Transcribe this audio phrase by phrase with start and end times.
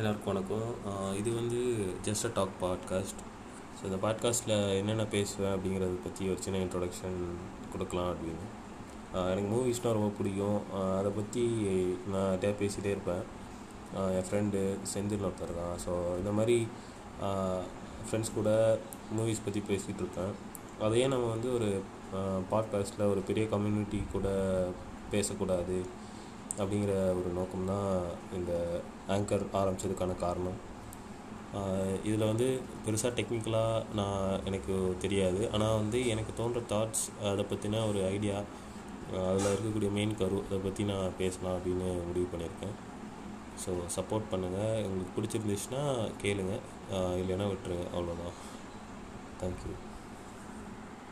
[0.00, 0.68] எல்லாருக்கும் வணக்கம்.
[1.20, 1.58] இது வந்து
[2.06, 3.20] just a talk podcast
[3.78, 7.18] so இந்த பாட்காஸ்ட்டில் என்னென்ன பேசுவேன் அப்படிங்கிறத பற்றி ஒரு சின்ன இன்ட்ரொடக்ஷன்
[7.72, 8.46] கொடுக்கலாம் அப்படின்னு.
[9.32, 10.60] எனக்கு மூவிஸ்னால் ரொம்ப பிடிக்கும்.
[10.98, 11.42] அதை பற்றி
[12.12, 13.22] நான் நிறையா பேசிகிட்டே இருப்பேன்.
[14.16, 14.62] என் ஃப்ரெண்டு
[14.92, 15.76] செந்தில் ஒருத்தர் தான்.
[15.84, 16.56] ஸோ இந்த மாதிரி
[18.06, 18.50] ஃப்ரெண்ட்ஸ் கூட
[19.18, 20.32] மூவிஸ் பற்றி பேசிகிட்டு இருப்பேன்.
[20.86, 21.70] அதையே நம்ம வந்து ஒரு
[22.54, 24.28] பாட்காஸ்ட்டில் ஒரு பெரிய கம்யூனிட்டி கூட
[25.16, 25.78] பேசக்கூடாது.
[26.62, 27.88] அப்படிங்கிற ஒரு நோக்கம் தான்
[28.38, 28.52] இந்த
[29.16, 30.58] ஆங்கர் ஆரம்பித்ததுக்கான காரணம்.
[32.08, 32.48] இதில் வந்து
[32.84, 35.40] பெருசாக டெக்னிக்கலாக நான் எனக்கு தெரியாது.
[35.54, 38.36] ஆனால் வந்து எனக்கு தோன்ற தாட்ஸ் அதை பற்றின ஒரு ஐடியா
[39.30, 42.76] அதில் இருக்கக்கூடிய மெயின் கரு அதை பற்றி நான் பேசலாம் அப்படின்னு முடிவு பண்ணியிருக்கேன்.
[43.62, 45.84] ஸோ சப்போர்ட் பண்ணுங்கள் உங்களுக்கு பிடிச்சிருந்துச்சுன்னா
[46.24, 46.64] கேளுங்கள்
[47.22, 47.86] இல்லைன்னா விட்டுருங்க.
[47.96, 48.36] அவ்வளோதான்
[49.42, 49.72] தேங்க்யூ